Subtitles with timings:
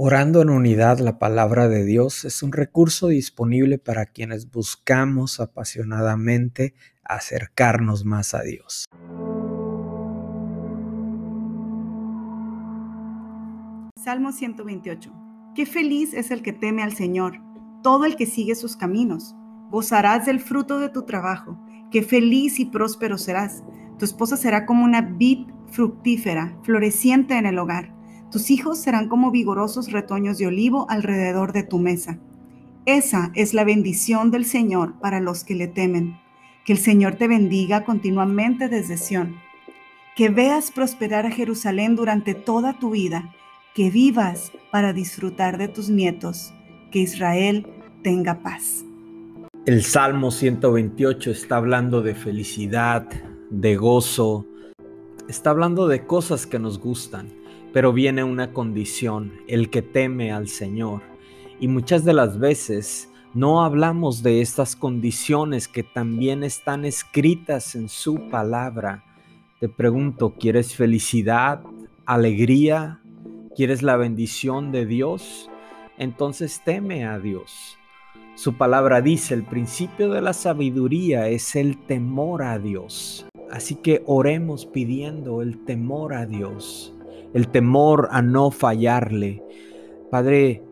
[0.00, 6.76] Orando en unidad la palabra de Dios es un recurso disponible para quienes buscamos apasionadamente
[7.02, 8.84] acercarnos más a Dios.
[13.96, 15.12] Salmo 128.
[15.56, 17.40] Qué feliz es el que teme al Señor,
[17.82, 19.34] todo el que sigue sus caminos.
[19.72, 21.58] Gozarás del fruto de tu trabajo.
[21.90, 23.64] Qué feliz y próspero serás.
[23.98, 27.97] Tu esposa será como una vid fructífera, floreciente en el hogar
[28.30, 32.18] tus hijos serán como vigorosos retoños de olivo alrededor de tu mesa.
[32.84, 36.18] Esa es la bendición del Señor para los que le temen.
[36.64, 39.36] Que el Señor te bendiga continuamente desde Sión.
[40.14, 43.34] Que veas prosperar a Jerusalén durante toda tu vida.
[43.74, 46.52] Que vivas para disfrutar de tus nietos.
[46.90, 47.66] Que Israel
[48.02, 48.84] tenga paz.
[49.64, 53.06] El Salmo 128 está hablando de felicidad,
[53.50, 54.46] de gozo,
[55.28, 57.28] está hablando de cosas que nos gustan.
[57.72, 61.02] Pero viene una condición, el que teme al Señor.
[61.60, 67.90] Y muchas de las veces no hablamos de estas condiciones que también están escritas en
[67.90, 69.04] su palabra.
[69.60, 71.62] Te pregunto, ¿quieres felicidad,
[72.06, 73.00] alegría?
[73.54, 75.50] ¿Quieres la bendición de Dios?
[75.98, 77.76] Entonces teme a Dios.
[78.34, 83.26] Su palabra dice, el principio de la sabiduría es el temor a Dios.
[83.50, 86.94] Así que oremos pidiendo el temor a Dios
[87.34, 89.42] el temor a no fallarle.
[90.10, 90.62] Padre,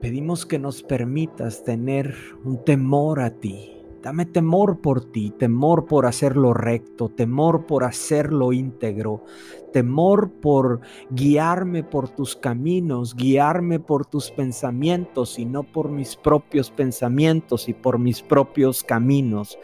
[0.00, 3.70] pedimos que nos permitas tener un temor a ti.
[4.02, 9.24] Dame temor por ti, temor por hacerlo recto, temor por hacerlo íntegro,
[9.72, 16.70] temor por guiarme por tus caminos, guiarme por tus pensamientos y no por mis propios
[16.70, 19.58] pensamientos y por mis propios caminos.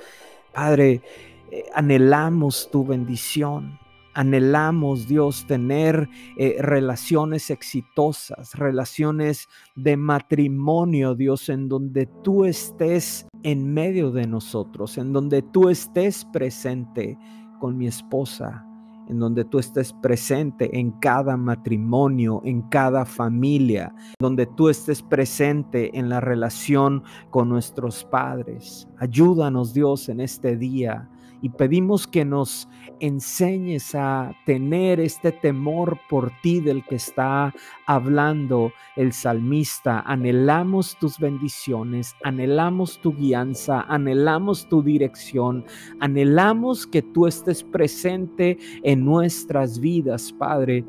[0.54, 1.02] Padre,
[1.50, 3.78] eh, anhelamos tu bendición.
[4.20, 13.72] Anhelamos, Dios, tener eh, relaciones exitosas, relaciones de matrimonio, Dios, en donde tú estés en
[13.72, 17.16] medio de nosotros, en donde tú estés presente
[17.60, 18.66] con mi esposa,
[19.08, 25.98] en donde tú estés presente en cada matrimonio, en cada familia, donde tú estés presente
[25.98, 28.86] en la relación con nuestros padres.
[28.98, 31.08] Ayúdanos, Dios, en este día
[31.42, 32.68] y pedimos que nos
[33.00, 37.54] enseñes a tener este temor por ti del que está
[37.86, 40.00] hablando el salmista.
[40.00, 45.64] Anhelamos tus bendiciones, anhelamos tu guianza, anhelamos tu dirección,
[45.98, 50.84] anhelamos que tú estés presente en nuestras vidas, Padre,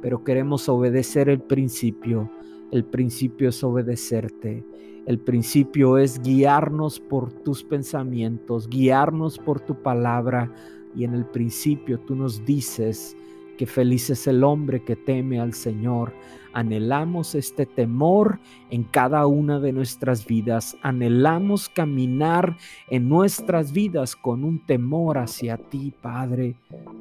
[0.00, 2.30] pero queremos obedecer el principio.
[2.72, 4.64] El principio es obedecerte.
[5.06, 10.50] El principio es guiarnos por tus pensamientos, guiarnos por tu palabra.
[10.96, 13.14] Y en el principio tú nos dices
[13.62, 16.12] que feliz es el hombre que teme al Señor.
[16.52, 18.40] Anhelamos este temor
[18.70, 20.76] en cada una de nuestras vidas.
[20.82, 22.56] Anhelamos caminar
[22.90, 26.56] en nuestras vidas con un temor hacia ti, Padre,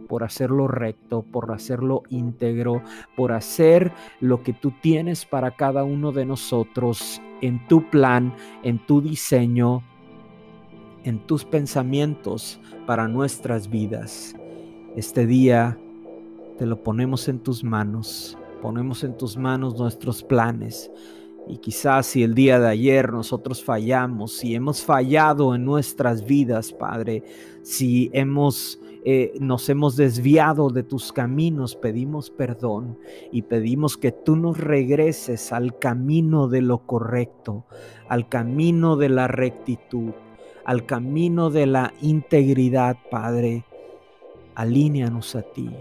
[0.07, 2.83] por hacerlo recto, por hacerlo íntegro,
[3.15, 8.77] por hacer lo que tú tienes para cada uno de nosotros en tu plan, en
[8.77, 9.81] tu diseño,
[11.05, 14.35] en tus pensamientos para nuestras vidas.
[14.95, 15.75] Este día
[16.61, 20.91] te lo ponemos en tus manos, ponemos en tus manos nuestros planes.
[21.47, 26.71] Y quizás si el día de ayer nosotros fallamos, si hemos fallado en nuestras vidas,
[26.71, 27.23] Padre,
[27.63, 32.99] si hemos eh, nos hemos desviado de tus caminos, pedimos perdón
[33.31, 37.65] y pedimos que tú nos regreses al camino de lo correcto,
[38.07, 40.11] al camino de la rectitud,
[40.63, 43.65] al camino de la integridad, Padre.
[44.53, 45.71] Alíneanos a ti,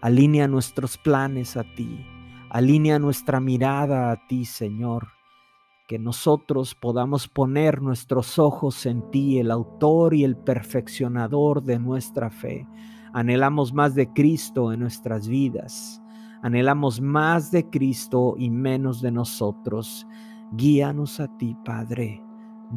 [0.00, 2.04] alinea nuestros planes a ti,
[2.50, 5.20] alinea nuestra mirada a ti, Señor
[5.90, 12.30] que nosotros podamos poner nuestros ojos en ti, el autor y el perfeccionador de nuestra
[12.30, 12.64] fe.
[13.12, 16.00] Anhelamos más de Cristo en nuestras vidas.
[16.42, 20.06] Anhelamos más de Cristo y menos de nosotros.
[20.52, 22.22] Guíanos a ti, Padre.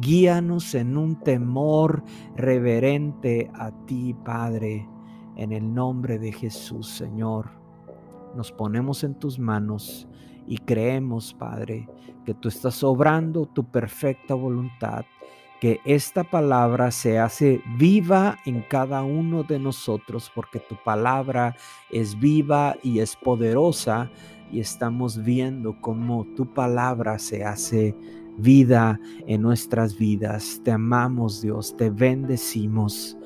[0.00, 2.02] Guíanos en un temor
[2.34, 4.88] reverente a ti, Padre.
[5.36, 7.50] En el nombre de Jesús, Señor.
[8.36, 10.08] Nos ponemos en tus manos
[10.46, 11.88] y creemos, Padre,
[12.24, 15.04] que tú estás obrando tu perfecta voluntad,
[15.60, 21.56] que esta palabra se hace viva en cada uno de nosotros, porque tu palabra
[21.90, 24.10] es viva y es poderosa
[24.52, 27.96] y estamos viendo cómo tu palabra se hace
[28.36, 30.60] vida en nuestras vidas.
[30.64, 33.16] Te amamos, Dios, te bendecimos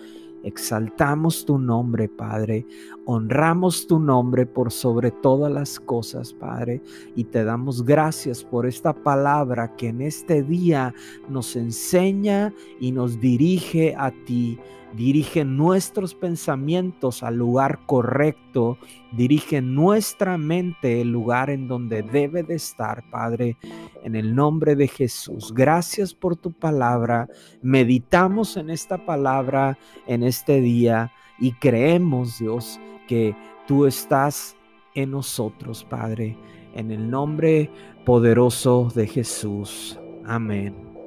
[0.43, 2.67] Exaltamos tu nombre, Padre.
[3.05, 6.81] Honramos tu nombre por sobre todas las cosas, Padre.
[7.17, 10.95] Y te damos gracias por esta palabra que en este día
[11.29, 14.59] nos enseña y nos dirige a ti
[14.95, 18.79] dirige nuestros pensamientos al lugar correcto,
[19.13, 23.57] dirige nuestra mente el lugar en donde debe de estar, Padre,
[24.03, 25.53] en el nombre de Jesús.
[25.55, 27.29] Gracias por tu palabra.
[27.63, 33.35] Meditamos en esta palabra en este día y creemos, Dios, que
[33.67, 34.57] tú estás
[34.95, 36.37] en nosotros, Padre,
[36.75, 37.71] en el nombre
[38.05, 39.99] poderoso de Jesús.
[40.25, 40.98] Amén.